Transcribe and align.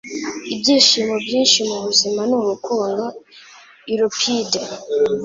Ibyishimo 0.53 1.13
byinshi 1.25 1.59
mu 1.69 1.77
buzima 1.85 2.21
ni 2.29 2.35
urukundo.”- 2.41 3.03
Euripide 3.91 4.61